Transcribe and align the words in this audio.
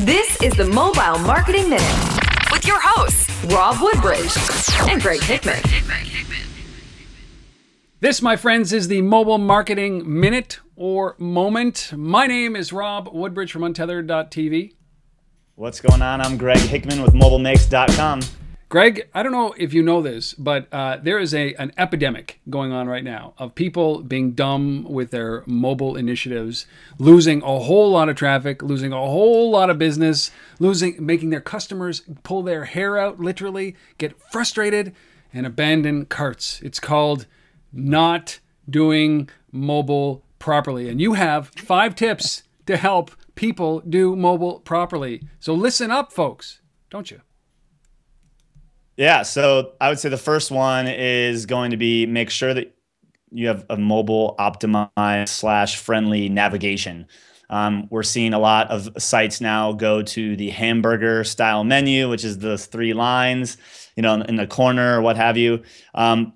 This 0.00 0.42
is 0.42 0.52
the 0.52 0.66
Mobile 0.66 1.18
Marketing 1.20 1.70
Minute 1.70 2.20
with 2.52 2.66
your 2.66 2.78
hosts, 2.82 3.30
Rob 3.46 3.78
Woodbridge 3.80 4.30
and 4.90 5.00
Greg 5.00 5.22
Hickman. 5.22 5.62
This, 8.00 8.20
my 8.20 8.36
friends, 8.36 8.74
is 8.74 8.88
the 8.88 9.00
Mobile 9.00 9.38
Marketing 9.38 10.20
Minute 10.20 10.60
or 10.76 11.16
Moment. 11.18 11.94
My 11.96 12.26
name 12.26 12.56
is 12.56 12.74
Rob 12.74 13.08
Woodbridge 13.10 13.50
from 13.50 13.62
Untethered.tv. 13.62 14.74
What's 15.54 15.80
going 15.80 16.02
on? 16.02 16.20
I'm 16.20 16.36
Greg 16.36 16.58
Hickman 16.58 17.00
with 17.00 17.14
MobileMixed.com. 17.14 18.20
Greg, 18.68 19.08
I 19.14 19.22
don't 19.22 19.30
know 19.30 19.54
if 19.56 19.72
you 19.72 19.80
know 19.80 20.02
this, 20.02 20.34
but 20.34 20.66
uh, 20.72 20.96
there 21.00 21.20
is 21.20 21.32
a 21.32 21.54
an 21.54 21.70
epidemic 21.78 22.40
going 22.50 22.72
on 22.72 22.88
right 22.88 23.04
now 23.04 23.32
of 23.38 23.54
people 23.54 24.02
being 24.02 24.32
dumb 24.32 24.82
with 24.82 25.12
their 25.12 25.44
mobile 25.46 25.94
initiatives, 25.94 26.66
losing 26.98 27.42
a 27.42 27.60
whole 27.60 27.92
lot 27.92 28.08
of 28.08 28.16
traffic, 28.16 28.64
losing 28.64 28.92
a 28.92 28.96
whole 28.96 29.52
lot 29.52 29.70
of 29.70 29.78
business, 29.78 30.32
losing, 30.58 30.96
making 30.98 31.30
their 31.30 31.40
customers 31.40 32.02
pull 32.24 32.42
their 32.42 32.64
hair 32.64 32.98
out, 32.98 33.20
literally, 33.20 33.76
get 33.98 34.20
frustrated, 34.32 34.92
and 35.32 35.46
abandon 35.46 36.04
carts. 36.04 36.60
It's 36.60 36.80
called 36.80 37.26
not 37.72 38.40
doing 38.68 39.30
mobile 39.52 40.24
properly, 40.40 40.88
and 40.88 41.00
you 41.00 41.12
have 41.12 41.52
five 41.56 41.94
tips 41.94 42.42
to 42.66 42.76
help 42.76 43.12
people 43.36 43.78
do 43.88 44.16
mobile 44.16 44.58
properly. 44.58 45.22
So 45.38 45.54
listen 45.54 45.92
up, 45.92 46.12
folks, 46.12 46.60
don't 46.90 47.12
you? 47.12 47.20
Yeah, 48.96 49.22
so 49.22 49.72
I 49.80 49.88
would 49.88 49.98
say 49.98 50.08
the 50.08 50.16
first 50.16 50.50
one 50.50 50.88
is 50.88 51.44
going 51.46 51.70
to 51.70 51.76
be 51.76 52.06
make 52.06 52.30
sure 52.30 52.54
that 52.54 52.74
you 53.30 53.48
have 53.48 53.66
a 53.68 53.76
mobile 53.76 54.34
optimized 54.38 55.28
slash 55.28 55.76
friendly 55.76 56.28
navigation. 56.28 57.06
Um, 57.50 57.86
we're 57.90 58.02
seeing 58.02 58.32
a 58.32 58.38
lot 58.38 58.70
of 58.70 58.88
sites 59.00 59.40
now 59.40 59.72
go 59.72 60.02
to 60.02 60.36
the 60.36 60.50
hamburger 60.50 61.22
style 61.24 61.62
menu, 61.62 62.08
which 62.08 62.24
is 62.24 62.38
the 62.38 62.58
three 62.58 62.92
lines, 62.92 63.56
you 63.96 64.02
know, 64.02 64.14
in 64.14 64.36
the 64.36 64.46
corner 64.46 64.98
or 64.98 65.02
what 65.02 65.16
have 65.16 65.36
you. 65.36 65.62
Um, 65.94 66.32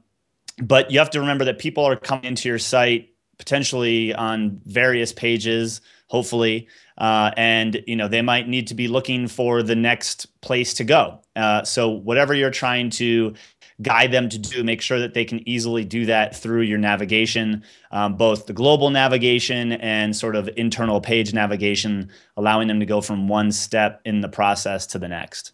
but 0.63 0.91
you 0.91 0.99
have 0.99 1.11
to 1.11 1.21
remember 1.21 1.47
that 1.47 1.59
people 1.59 1.85
are 1.85 1.97
coming 1.97 2.25
into 2.27 2.49
your 2.49 2.59
site 2.59 3.09
potentially 3.39 4.15
on 4.15 4.61
various 4.67 5.13
pages, 5.13 5.81
hopefully, 6.11 6.67
uh, 6.99 7.31
and 7.37 7.83
you 7.87 7.97
know 7.97 8.09
they 8.09 8.21
might 8.21 8.49
need 8.49 8.67
to 8.67 8.75
be 8.75 8.89
looking 8.89 9.29
for 9.29 9.63
the 9.63 9.77
next 9.77 10.27
place 10.41 10.75
to 10.75 10.85
go. 10.85 11.21
Uh, 11.37 11.63
so 11.63 11.89
whatever 11.89 12.35
you're 12.35 12.51
trying 12.51 12.91
to 12.91 13.33
guide 13.81 14.13
them 14.13 14.29
to 14.29 14.39
do, 14.39 14.63
make 14.63 14.83
sure 14.83 14.99
that 14.99 15.15
they 15.15 15.25
can 15.25 15.49
easily 15.49 15.85
do 15.85 16.05
that 16.05 16.37
through 16.37 16.63
your 16.63 16.79
navigation, 16.79 17.63
um, 17.93 18.17
both 18.17 18.47
the 18.47 18.53
global 18.53 18.91
navigation 18.91 19.73
and 19.73 20.15
sort 20.15 20.37
of 20.37 20.51
internal 20.57 21.01
page 21.01 21.33
navigation, 21.33 22.11
allowing 22.37 22.69
them 22.69 22.81
to 22.81 22.87
go 22.87 23.01
from 23.01 23.29
one 23.29 23.51
step 23.51 24.03
in 24.05 24.21
the 24.21 24.29
process 24.29 24.87
to 24.87 24.99
the 24.99 25.09
next. 25.09 25.53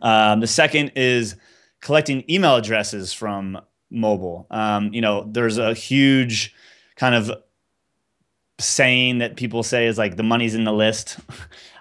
Um, 0.00 0.40
the 0.40 0.46
second 0.46 0.92
is 0.96 1.36
collecting 1.80 2.24
email 2.30 2.56
addresses 2.56 3.12
from 3.12 3.60
mobile. 3.90 4.46
Um, 4.50 4.92
you 4.92 5.00
know, 5.00 5.28
there's 5.30 5.58
a 5.58 5.74
huge 5.74 6.54
kind 6.96 7.14
of 7.14 7.30
saying 8.58 9.18
that 9.18 9.36
people 9.36 9.62
say 9.62 9.86
is 9.86 9.98
like 9.98 10.16
the 10.16 10.22
money's 10.22 10.54
in 10.54 10.64
the 10.64 10.72
list. 10.72 11.18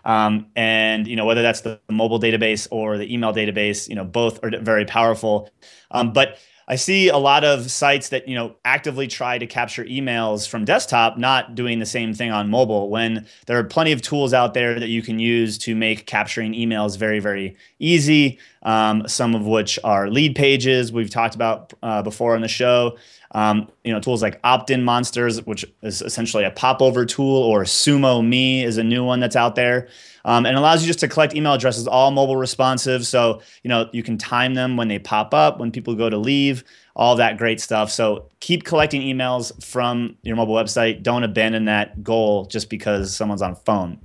Um, 0.05 0.45
and 0.55 1.05
you 1.05 1.17
know 1.17 1.25
whether 1.25 1.41
that's 1.41 1.59
the 1.61 1.81
mobile 1.91 2.17
database 2.17 2.65
or 2.71 2.97
the 2.97 3.13
email 3.13 3.33
database, 3.33 3.89
you 3.89 3.95
know 3.95 4.05
both 4.05 4.41
are 4.41 4.51
very 4.61 4.85
powerful. 4.85 5.49
Um, 5.91 6.13
but 6.13 6.37
I 6.69 6.75
see 6.75 7.07
a 7.07 7.17
lot 7.17 7.45
of 7.45 7.71
sites 7.71 8.09
that 8.09 8.27
you 8.27 8.35
know 8.35 8.55
actively 8.65 9.07
try 9.07 9.37
to 9.37 9.47
capture 9.47 9.85
emails 9.85 10.47
from 10.47 10.65
desktop, 10.65 11.17
not 11.17 11.55
doing 11.55 11.79
the 11.79 11.85
same 11.85 12.13
thing 12.13 12.31
on 12.31 12.49
mobile. 12.49 12.89
When 12.89 13.25
there 13.45 13.57
are 13.57 13.63
plenty 13.63 13.93
of 13.93 14.01
tools 14.01 14.33
out 14.33 14.53
there 14.53 14.79
that 14.79 14.89
you 14.89 15.01
can 15.01 15.19
use 15.19 15.57
to 15.59 15.75
make 15.75 16.05
capturing 16.05 16.53
emails 16.53 16.97
very, 16.97 17.19
very 17.19 17.55
easy. 17.79 18.39
Um, 18.67 19.07
some 19.07 19.33
of 19.33 19.45
which 19.47 19.79
are 19.85 20.07
Leadpages 20.07 20.91
we've 20.91 21.09
talked 21.09 21.35
about 21.35 21.73
uh, 21.81 22.01
before 22.01 22.35
on 22.35 22.41
the 22.41 22.49
show. 22.49 22.97
Um, 23.31 23.71
you 23.85 23.93
know, 23.93 24.01
tools 24.01 24.21
like 24.21 24.41
OptinMonsters, 24.41 25.47
which 25.47 25.63
is 25.83 26.01
essentially 26.01 26.43
a 26.43 26.51
popover 26.51 27.05
tool, 27.05 27.43
or 27.43 27.63
SumoMe 27.63 28.65
is 28.65 28.77
a 28.77 28.83
new 28.83 29.05
one 29.05 29.21
that's 29.21 29.37
out 29.37 29.55
there, 29.55 29.87
um, 30.25 30.45
and 30.45 30.57
allows 30.57 30.81
you 30.81 30.87
just 30.87 30.99
to 30.99 31.07
collect 31.07 31.33
email 31.33 31.53
addresses, 31.53 31.87
all 31.87 32.11
mobile 32.11 32.35
responsive. 32.35 33.07
So 33.07 33.41
you 33.63 33.69
know 33.69 33.89
you 33.93 34.03
can 34.03 34.17
time 34.17 34.53
them 34.53 34.75
when 34.75 34.89
they 34.89 34.99
pop 34.99 35.33
up, 35.33 35.59
when 35.59 35.71
people 35.71 35.95
go 35.95 36.09
to 36.09 36.17
leave, 36.17 36.65
all 36.93 37.15
that 37.15 37.37
great 37.37 37.61
stuff. 37.61 37.89
So 37.89 38.27
keep 38.41 38.65
collecting 38.65 39.01
emails 39.01 39.63
from 39.63 40.17
your 40.23 40.35
mobile 40.35 40.55
website. 40.55 41.03
Don't 41.03 41.23
abandon 41.23 41.65
that 41.65 42.03
goal 42.03 42.47
just 42.47 42.69
because 42.69 43.15
someone's 43.15 43.41
on 43.41 43.55
phone. 43.55 43.97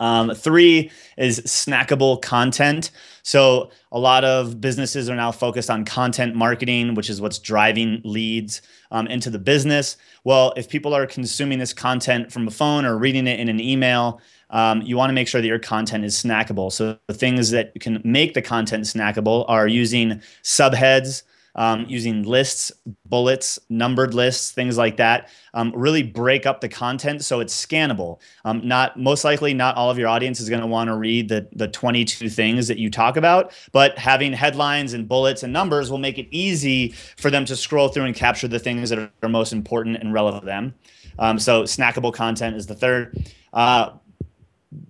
Um, 0.00 0.34
three 0.34 0.90
is 1.16 1.40
snackable 1.40 2.20
content. 2.22 2.90
So 3.22 3.70
a 3.90 3.98
lot 3.98 4.24
of 4.24 4.60
businesses 4.60 5.10
are 5.10 5.16
now 5.16 5.32
focused 5.32 5.70
on 5.70 5.84
content 5.84 6.34
marketing, 6.34 6.94
which 6.94 7.10
is 7.10 7.20
what's 7.20 7.38
driving 7.38 8.00
leads 8.04 8.62
um, 8.90 9.06
into 9.08 9.30
the 9.30 9.38
business. 9.38 9.96
Well, 10.24 10.52
if 10.56 10.68
people 10.68 10.94
are 10.94 11.06
consuming 11.06 11.58
this 11.58 11.72
content 11.72 12.32
from 12.32 12.46
a 12.46 12.50
phone 12.50 12.84
or 12.84 12.96
reading 12.96 13.26
it 13.26 13.40
in 13.40 13.48
an 13.48 13.60
email, 13.60 14.20
um, 14.50 14.82
you 14.82 14.96
want 14.96 15.10
to 15.10 15.14
make 15.14 15.28
sure 15.28 15.40
that 15.40 15.46
your 15.46 15.58
content 15.58 16.04
is 16.04 16.14
snackable. 16.14 16.70
So 16.70 16.98
the 17.08 17.14
things 17.14 17.50
that 17.50 17.78
can 17.80 18.00
make 18.04 18.34
the 18.34 18.42
content 18.42 18.84
snackable 18.84 19.44
are 19.48 19.66
using 19.66 20.22
subheads 20.42 21.22
um, 21.56 21.86
using 21.88 22.22
lists, 22.22 22.70
bullets, 23.06 23.58
numbered 23.68 24.14
lists, 24.14 24.52
things 24.52 24.76
like 24.78 24.98
that. 24.98 25.30
Um, 25.54 25.72
really 25.74 26.02
break 26.02 26.46
up 26.46 26.60
the 26.60 26.68
content 26.68 27.24
so 27.24 27.40
it's 27.40 27.66
scannable. 27.66 28.20
Um, 28.44 28.66
not 28.66 28.98
most 28.98 29.24
likely, 29.24 29.54
not 29.54 29.76
all 29.76 29.90
of 29.90 29.98
your 29.98 30.08
audience 30.08 30.38
is 30.38 30.48
going 30.48 30.60
to 30.60 30.66
want 30.66 30.88
to 30.88 30.96
read 30.96 31.28
the 31.28 31.48
the 31.52 31.68
22 31.68 32.28
things 32.28 32.68
that 32.68 32.78
you 32.78 32.90
talk 32.90 33.16
about, 33.16 33.52
but 33.72 33.98
having 33.98 34.32
headlines 34.32 34.92
and 34.92 35.08
bullets 35.08 35.42
and 35.42 35.52
numbers 35.52 35.90
will 35.90 35.98
make 35.98 36.18
it 36.18 36.28
easy 36.30 36.90
for 37.16 37.30
them 37.30 37.44
to 37.46 37.56
scroll 37.56 37.88
through 37.88 38.04
and 38.04 38.14
capture 38.14 38.48
the 38.48 38.58
things 38.58 38.90
that 38.90 38.98
are, 38.98 39.10
most 39.26 39.52
important 39.52 39.96
and 39.96 40.12
relevant 40.12 40.42
to 40.42 40.46
them. 40.46 40.74
Um, 41.18 41.38
so 41.40 41.64
snackable 41.64 42.12
content 42.12 42.54
is 42.54 42.68
the 42.68 42.76
third. 42.76 43.28
Uh, 43.52 43.90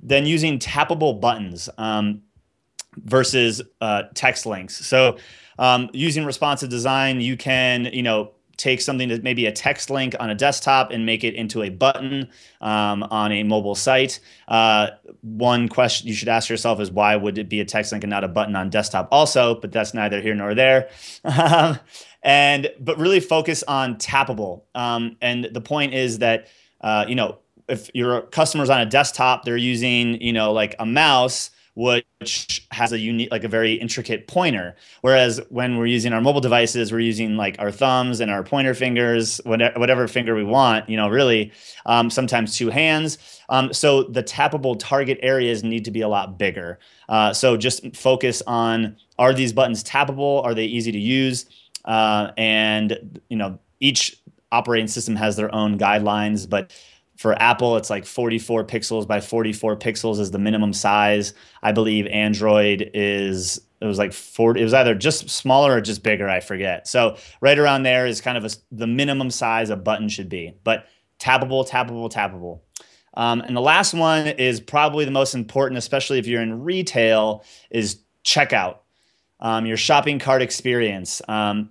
then 0.02 0.26
using 0.26 0.58
tappable 0.58 1.18
buttons 1.18 1.70
um, 1.78 2.20
versus 3.04 3.62
uh, 3.80 4.04
text 4.14 4.46
links. 4.46 4.86
So 4.86 5.16
um, 5.58 5.90
using 5.92 6.24
responsive 6.24 6.68
design, 6.68 7.20
you 7.20 7.36
can, 7.36 7.86
you 7.86 8.02
know, 8.02 8.32
take 8.56 8.80
something 8.80 9.08
that 9.08 9.22
maybe 9.22 9.46
a 9.46 9.52
text 9.52 9.90
link 9.90 10.14
on 10.18 10.30
a 10.30 10.34
desktop 10.34 10.90
and 10.90 11.04
make 11.04 11.24
it 11.24 11.34
into 11.34 11.62
a 11.62 11.68
button 11.68 12.28
um, 12.60 13.02
on 13.04 13.30
a 13.32 13.42
mobile 13.42 13.74
site. 13.74 14.18
Uh, 14.48 14.88
one 15.20 15.68
question 15.68 16.08
you 16.08 16.14
should 16.14 16.28
ask 16.28 16.48
yourself 16.48 16.80
is 16.80 16.90
why 16.90 17.16
would 17.16 17.36
it 17.36 17.48
be 17.48 17.60
a 17.60 17.64
text 17.64 17.92
link 17.92 18.02
and 18.02 18.10
not 18.10 18.24
a 18.24 18.28
button 18.28 18.56
on 18.56 18.70
desktop 18.70 19.08
also, 19.10 19.60
but 19.60 19.72
that's 19.72 19.92
neither 19.92 20.20
here 20.20 20.34
nor 20.34 20.54
there. 20.54 20.88
and, 22.22 22.70
but 22.80 22.98
really 22.98 23.20
focus 23.20 23.62
on 23.64 23.96
tappable. 23.96 24.62
Um, 24.74 25.16
and 25.20 25.48
the 25.52 25.60
point 25.60 25.92
is 25.92 26.20
that, 26.20 26.48
uh, 26.80 27.04
you 27.06 27.14
know, 27.14 27.38
if 27.68 27.90
your 27.94 28.22
customer's 28.22 28.70
on 28.70 28.80
a 28.80 28.86
desktop, 28.86 29.44
they're 29.44 29.56
using, 29.56 30.20
you 30.22 30.32
know, 30.32 30.52
like 30.52 30.76
a 30.78 30.86
mouse, 30.86 31.50
which 31.76 32.66
has 32.70 32.92
a 32.92 32.98
unique 32.98 33.30
like 33.30 33.44
a 33.44 33.48
very 33.48 33.74
intricate 33.74 34.26
pointer. 34.26 34.74
Whereas 35.02 35.42
when 35.50 35.76
we're 35.76 35.86
using 35.86 36.14
our 36.14 36.22
mobile 36.22 36.40
devices 36.40 36.90
we're 36.90 37.00
using 37.00 37.36
like 37.36 37.56
our 37.58 37.70
thumbs 37.70 38.20
and 38.20 38.30
our 38.30 38.42
pointer 38.42 38.72
fingers 38.72 39.42
whatever 39.44 40.08
finger 40.08 40.34
we 40.34 40.42
want 40.42 40.88
you 40.88 40.96
know 40.96 41.08
really 41.08 41.52
um, 41.84 42.08
sometimes 42.08 42.56
two 42.56 42.70
hands. 42.70 43.18
Um, 43.50 43.74
so 43.74 44.04
the 44.04 44.22
tappable 44.22 44.78
target 44.78 45.18
areas 45.22 45.62
need 45.62 45.84
to 45.84 45.90
be 45.90 46.00
a 46.00 46.08
lot 46.08 46.38
bigger. 46.38 46.78
Uh, 47.10 47.34
so 47.34 47.58
just 47.58 47.94
focus 47.94 48.42
on 48.46 48.96
are 49.18 49.34
these 49.34 49.52
buttons 49.52 49.84
tappable? 49.84 50.42
Are 50.44 50.54
they 50.54 50.64
easy 50.64 50.92
to 50.92 50.98
use? 50.98 51.44
Uh, 51.84 52.32
and 52.38 53.20
you 53.28 53.36
know 53.36 53.58
each 53.80 54.16
operating 54.50 54.88
system 54.88 55.14
has 55.14 55.36
their 55.36 55.54
own 55.54 55.78
guidelines 55.78 56.48
but 56.48 56.72
for 57.16 57.40
Apple, 57.40 57.76
it's 57.76 57.90
like 57.90 58.04
44 58.04 58.64
pixels 58.64 59.06
by 59.06 59.20
44 59.20 59.76
pixels 59.76 60.20
is 60.20 60.30
the 60.30 60.38
minimum 60.38 60.72
size. 60.72 61.32
I 61.62 61.72
believe 61.72 62.06
Android 62.06 62.90
is 62.94 63.60
it 63.80 63.86
was 63.86 63.98
like 63.98 64.12
40 64.12 64.60
it 64.60 64.64
was 64.64 64.74
either 64.74 64.94
just 64.94 65.28
smaller 65.28 65.74
or 65.74 65.80
just 65.80 66.02
bigger, 66.02 66.28
I 66.28 66.40
forget. 66.40 66.86
So 66.86 67.16
right 67.40 67.58
around 67.58 67.82
there 67.82 68.06
is 68.06 68.20
kind 68.20 68.38
of 68.38 68.44
a, 68.44 68.50
the 68.70 68.86
minimum 68.86 69.30
size 69.30 69.70
a 69.70 69.76
button 69.76 70.08
should 70.08 70.28
be. 70.28 70.54
But 70.62 70.86
tappable, 71.18 71.68
tappable, 71.68 72.12
tappable. 72.12 72.60
Um, 73.14 73.40
and 73.40 73.56
the 73.56 73.62
last 73.62 73.94
one 73.94 74.26
is 74.26 74.60
probably 74.60 75.06
the 75.06 75.10
most 75.10 75.34
important, 75.34 75.78
especially 75.78 76.18
if 76.18 76.26
you're 76.26 76.42
in 76.42 76.62
retail, 76.62 77.44
is 77.70 78.00
checkout. 78.24 78.78
Um, 79.40 79.64
your 79.64 79.78
shopping 79.78 80.18
cart 80.18 80.42
experience. 80.42 81.22
Um, 81.28 81.70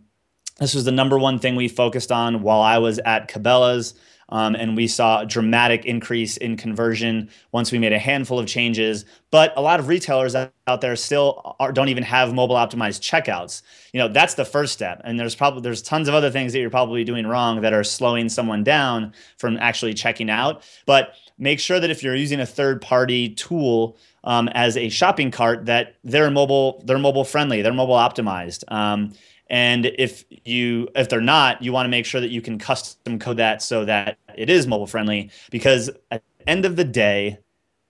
this 0.60 0.74
was 0.74 0.86
the 0.86 0.92
number 0.92 1.20
one 1.20 1.38
thing 1.38 1.56
we 1.56 1.68
focused 1.68 2.12
on 2.12 2.42
while 2.42 2.62
I 2.62 2.78
was 2.80 3.00
at 3.00 3.30
Cabela's. 3.30 3.94
Um, 4.30 4.56
and 4.56 4.76
we 4.76 4.88
saw 4.88 5.22
a 5.22 5.26
dramatic 5.26 5.86
increase 5.86 6.38
in 6.38 6.58
conversion 6.58 7.30
once 7.52 7.72
we 7.72 7.78
made 7.78 7.94
a 7.94 8.00
handful 8.00 8.40
of 8.40 8.48
changes. 8.48 9.06
But 9.32 9.54
a 9.56 9.62
lot 9.62 9.80
of 9.80 9.88
retailers 9.88 10.36
out 10.36 10.82
there 10.82 10.96
still 10.96 11.56
are, 11.60 11.72
don't 11.72 11.90
even 11.90 12.04
have 12.04 12.34
mobile 12.34 12.56
optimized 12.56 13.02
checkouts. 13.02 13.62
You 13.94 14.00
know, 14.00 14.08
that's 14.08 14.34
the 14.34 14.46
first 14.46 14.74
step. 14.74 15.02
And 15.04 15.20
there's 15.20 15.36
probably 15.36 15.62
there's 15.62 15.82
tons 15.82 16.08
of 16.08 16.16
other 16.16 16.32
things 16.32 16.54
that 16.54 16.60
you're 16.60 16.70
probably 16.70 17.04
doing 17.04 17.28
wrong 17.28 17.62
that 17.62 17.74
are 17.74 17.84
slowing 17.84 18.30
someone 18.30 18.64
down 18.64 19.14
from 19.38 19.58
actually 19.58 19.94
checking 19.94 20.30
out. 20.30 20.64
But 20.86 21.14
make 21.38 21.60
sure 21.60 21.80
that 21.80 21.90
if 21.90 22.02
you're 22.02 22.16
using 22.16 22.40
a 22.40 22.46
third 22.46 22.82
party 22.82 23.30
tool 23.30 23.98
um, 24.24 24.48
as 24.50 24.76
a 24.76 24.90
shopping 24.90 25.30
cart, 25.30 25.66
that 25.66 25.96
they're 26.04 26.32
mobile, 26.32 26.82
they're 26.86 26.98
mobile 26.98 27.26
friendly, 27.26 27.62
they're 27.62 27.74
mobile 27.74 27.96
optimized. 27.96 28.64
Um, 28.72 29.14
and 29.48 29.86
if 29.86 30.26
you 30.44 30.88
if 30.96 31.10
they're 31.10 31.22
not, 31.22 31.62
you 31.62 31.72
want 31.72 31.86
to 31.86 31.90
make 31.90 32.06
sure 32.06 32.22
that 32.22 32.32
you 32.32 32.42
can 32.42 32.58
custom 32.58 33.20
code 33.20 33.38
that 33.38 33.62
so 33.62 33.86
that 33.86 34.18
it 34.36 34.50
is 34.50 34.68
mobile 34.68 34.88
friendly. 34.88 35.30
Because 35.52 35.90
at 36.12 36.24
the 36.40 36.50
end 36.50 36.66
of 36.66 36.76
the 36.76 36.84
day, 36.84 37.40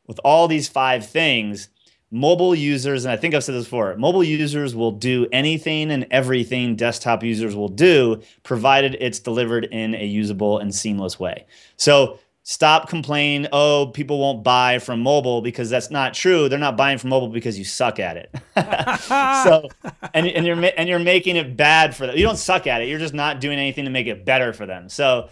with 0.08 0.20
all 0.24 0.48
these 0.48 0.68
five 0.68 1.08
things, 1.08 1.70
mobile 2.12 2.54
users, 2.54 3.06
and 3.06 3.12
I 3.12 3.18
think 3.18 3.34
I've 3.34 3.44
said 3.44 3.56
this 3.56 3.66
before, 3.66 3.96
mobile 3.98 4.24
users 4.24 4.76
will 4.76 4.92
do 4.92 5.28
anything 5.32 5.92
and 5.92 6.06
everything 6.12 6.76
desktop 6.76 7.24
users 7.24 7.56
will 7.56 7.70
do, 7.70 8.22
provided 8.44 8.98
it's 9.00 9.20
delivered 9.20 9.66
in 9.66 9.96
a 9.96 10.06
usable 10.06 10.60
and 10.60 10.74
seamless 10.74 11.20
way. 11.20 11.46
So 11.78 12.20
stop 12.48 12.88
complaining 12.88 13.48
oh 13.52 13.88
people 13.88 14.20
won't 14.20 14.44
buy 14.44 14.78
from 14.78 15.00
mobile 15.02 15.42
because 15.42 15.68
that's 15.70 15.90
not 15.90 16.14
true. 16.14 16.48
They're 16.48 16.60
not 16.60 16.78
buying 16.78 17.00
from 17.00 17.10
mobile 17.10 17.28
because 17.28 17.58
you 17.58 17.66
suck 17.66 18.00
at 18.00 18.18
it. 18.18 18.34
So 19.46 19.70
and, 20.14 20.28
and 20.28 20.46
you're 20.46 20.72
and 20.78 20.88
you're 20.88 21.00
making 21.00 21.36
it 21.36 21.58
bad 21.58 21.96
for 21.96 22.08
them. 22.08 22.16
You 22.16 22.24
don't 22.24 22.38
suck 22.38 22.68
at 22.68 22.82
it. 22.82 22.88
You're 22.88 23.00
just 23.00 23.14
not 23.14 23.42
doing 23.42 23.60
anything 23.60 23.86
to 23.86 23.92
make 23.92 24.08
it 24.08 24.26
better 24.26 24.54
for 24.54 24.66
them. 24.66 24.90
So 24.90 25.30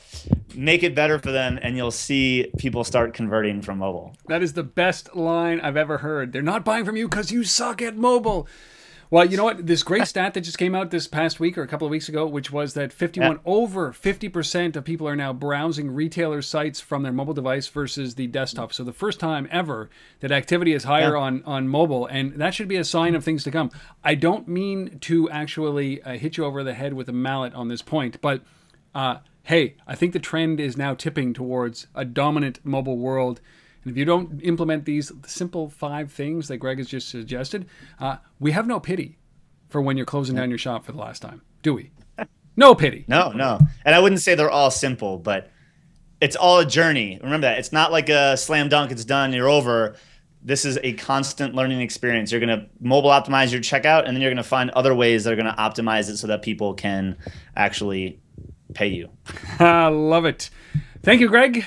make 0.54 0.84
it 0.84 0.94
better 0.94 1.20
for 1.20 1.32
them 1.32 1.58
and 1.62 1.78
you'll 1.78 1.92
see 1.92 2.52
people 2.58 2.84
start 2.84 3.14
converting 3.14 3.62
from 3.62 3.78
mobile. 3.80 4.16
That 4.28 4.44
is 4.44 4.54
the 4.54 4.64
best 4.64 5.16
line 5.16 5.62
i've 5.62 5.78
ever 5.78 6.00
heard. 6.00 6.34
They're 6.34 6.42
not 6.42 6.66
buying 6.66 6.84
from 6.86 6.98
you 6.98 7.08
because 7.08 7.32
you 7.32 7.44
suck 7.44 7.82
at 7.82 7.96
mobile 7.96 8.48
well, 9.14 9.26
you 9.26 9.38
know 9.38 9.44
what? 9.44 9.68
This 9.68 9.84
great 9.84 10.08
stat 10.08 10.34
that 10.34 10.42
just 10.42 10.58
came 10.58 10.74
out 10.74 10.90
this 10.90 11.06
past 11.08 11.40
week 11.40 11.56
or 11.56 11.62
a 11.62 11.68
couple 11.68 11.86
of 11.86 11.92
weeks 11.92 12.10
ago, 12.10 12.26
which 12.26 12.52
was 12.52 12.74
that 12.74 12.92
51 12.92 13.30
yeah. 13.30 13.38
over 13.46 13.94
50% 13.94 14.76
of 14.76 14.84
people 14.84 15.08
are 15.08 15.16
now 15.16 15.32
browsing 15.32 15.92
retailer 15.92 16.42
sites 16.42 16.80
from 16.80 17.04
their 17.04 17.12
mobile 17.12 17.36
device 17.36 17.68
versus 17.68 18.16
the 18.16 18.26
desktop. 18.26 18.74
So 18.74 18.84
the 18.84 18.92
first 18.92 19.20
time 19.20 19.48
ever 19.52 19.92
that 20.22 20.32
activity 20.32 20.74
is 20.74 20.86
higher 20.86 21.16
yeah. 21.16 21.22
on 21.22 21.44
on 21.46 21.68
mobile, 21.68 22.08
and 22.08 22.34
that 22.42 22.56
should 22.56 22.68
be 22.68 22.78
a 22.78 22.84
sign 22.84 23.14
of 23.14 23.24
things 23.24 23.44
to 23.44 23.52
come. 23.52 23.70
I 24.04 24.16
don't 24.16 24.48
mean 24.48 24.98
to 25.02 25.30
actually 25.30 26.02
uh, 26.02 26.14
hit 26.14 26.38
you 26.38 26.46
over 26.46 26.64
the 26.64 26.74
head 26.74 26.94
with 26.94 27.08
a 27.08 27.14
mallet 27.14 27.54
on 27.54 27.68
this 27.68 27.84
point, 27.84 28.20
but. 28.20 28.42
Uh, 28.96 29.18
hey, 29.46 29.76
I 29.88 29.96
think 29.96 30.14
the 30.14 30.20
trend 30.20 30.60
is 30.60 30.78
now 30.78 30.94
tipping 30.94 31.34
towards 31.34 31.88
a 31.96 32.06
dominant 32.06 32.60
mobile 32.64 33.00
world. 33.00 33.42
And 33.84 33.92
if 33.92 33.98
you 33.98 34.06
don't 34.06 34.40
implement 34.42 34.86
these 34.86 35.12
simple 35.26 35.70
five 35.70 36.12
things 36.12 36.48
that 36.48 36.58
Greg 36.58 36.78
has 36.78 36.88
just 36.88 37.10
suggested, 37.10 37.68
uh, 38.00 38.18
we 38.40 38.52
have 38.52 38.68
no 38.68 38.80
pity 38.80 39.18
for 39.70 39.82
when 39.82 39.98
you're 39.98 40.06
closing 40.06 40.36
down 40.36 40.50
your 40.50 40.60
shop 40.60 40.86
for 40.86 40.92
the 40.92 41.00
last 41.00 41.22
time, 41.22 41.42
do 41.62 41.74
we? 41.74 41.92
No 42.56 42.76
pity. 42.76 43.06
No, 43.08 43.32
no. 43.32 43.60
And 43.84 43.96
I 43.96 44.00
wouldn't 44.00 44.22
say 44.22 44.36
they're 44.36 44.52
all 44.52 44.72
simple, 44.72 45.18
but 45.18 45.50
it's 46.22 46.36
all 46.36 46.60
a 46.60 46.66
journey. 46.66 47.20
Remember 47.22 47.48
that. 47.48 47.60
It's 47.60 47.74
not 47.74 47.92
like 47.92 48.10
a 48.10 48.38
slam 48.38 48.70
dunk, 48.70 48.92
it's 48.92 49.06
done, 49.06 49.34
you're 49.34 49.50
over. 49.50 49.96
This 50.44 50.66
is 50.66 50.78
a 50.84 50.94
constant 50.94 51.56
learning 51.56 51.82
experience. 51.82 52.32
You're 52.32 52.42
going 52.42 52.60
to 52.60 52.68
mobile 52.80 53.10
optimize 53.10 53.52
your 53.52 53.62
checkout, 53.62 54.06
and 54.06 54.16
then 54.16 54.22
you're 54.22 54.30
going 54.30 54.38
to 54.38 54.44
find 54.44 54.70
other 54.72 54.94
ways 54.94 55.24
that 55.24 55.34
are 55.34 55.36
going 55.36 55.48
to 55.48 55.54
optimize 55.54 56.10
it 56.10 56.18
so 56.18 56.28
that 56.28 56.42
people 56.42 56.74
can 56.74 57.18
actually 57.56 58.20
pay 58.74 58.88
you. 58.88 59.10
I 59.60 59.88
love 59.88 60.26
it. 60.26 60.50
Thank 61.02 61.22
you, 61.22 61.30
Greg. 61.30 61.66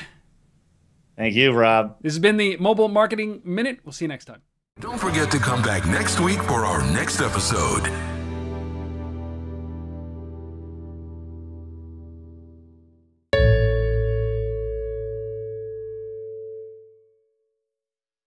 Thank 1.16 1.34
you, 1.34 1.52
Rob. 1.52 1.96
This 2.02 2.12
has 2.12 2.18
been 2.18 2.36
the 2.36 2.56
Mobile 2.58 2.88
Marketing 2.88 3.40
Minute. 3.44 3.80
We'll 3.84 3.92
see 3.92 4.04
you 4.04 4.08
next 4.08 4.26
time. 4.26 4.42
Don't 4.80 4.98
forget 4.98 5.30
to 5.30 5.38
come 5.38 5.62
back 5.62 5.86
next 5.86 6.20
week 6.20 6.42
for 6.42 6.66
our 6.66 6.82
next 6.92 7.22
episode. 7.22 7.90